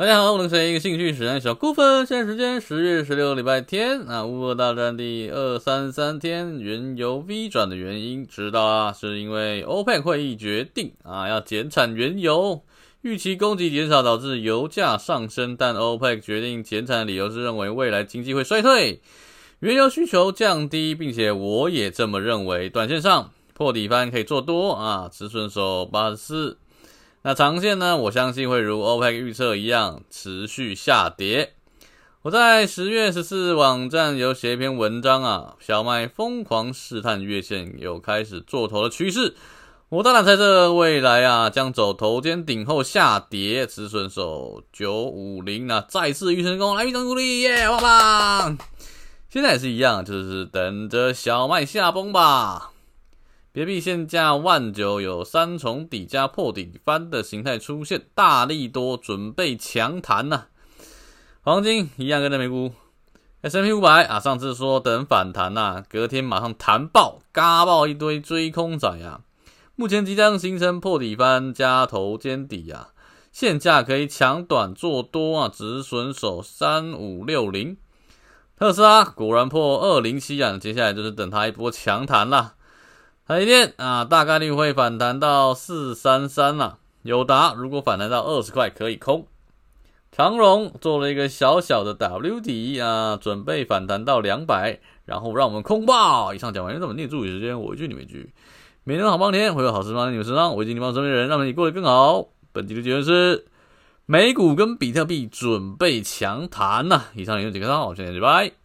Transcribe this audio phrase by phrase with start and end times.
[0.00, 0.70] 大家好，我是？
[0.70, 2.06] 一个兴趣使然小顾分。
[2.06, 12.62] 现在时间十月十六礼拜天啊，乌俄大战第二三三天，原油 V 转的原因知道啊，是因为 OPEC 会议决定啊要减产原油，
[13.02, 19.02] 预期供给减少导致油价上升，但 OPEC 决定减产的理由是认为未来经济会衰退，
[19.58, 26.56] 原油需求降低，并且我也这么认为，短线上破底翻可以做多啊，止损守八十四。
[27.22, 27.98] 那长线呢？
[27.98, 31.52] 我相信会如 OPEC 预测一样持续下跌。
[32.22, 39.34] 我在十月十四日网站有写一篇文章啊，小麦疯狂试探月线，有开始做头的趋势。
[39.90, 48.58] 我当然猜测未来啊将走头肩顶后下跌，止损守九五零，啊再次预成功，来预成鼓励耶，棒棒！
[49.28, 52.70] 现在也是一样，就是等着小麦下崩吧。
[53.52, 60.44] 别币现价万九，有三重底加破底翻的形态出现，大力多准备强弹呐。
[61.40, 62.70] 黄金一样跟着美股
[63.40, 69.22] ，S M P 五百啊，上次说等反弹呐，隔天马上弹爆，嘎爆一堆追空仔啊。
[69.74, 72.90] 目前即将形成破底翻加头肩底啊，
[73.32, 77.76] 现价可以抢短做多啊，止损守三五六零。
[78.56, 82.54] 特斯拉果然破二零七啊，接下来就是等它一波强弹啦。
[83.30, 86.78] 台电啊，大概率会反弹到四三三了。
[87.02, 89.28] 友达如果反弹到二十块，可以空。
[90.10, 96.34] 长荣做了一个小小的 W 底啊，准备反弹到两百，然后让我们空爆。
[96.34, 98.32] 以上讲完，让我们念注意时间，我一句你们一句。
[98.82, 100.56] 每天好帮天，会有好事放在你们身上。
[100.56, 102.26] 我已经你帮身边的人，让你过得更好。
[102.50, 103.46] 本期的结论是，
[104.06, 107.04] 美股跟比特币准备强弹呐。
[107.14, 108.59] 以上有几个号，我现在拜拜。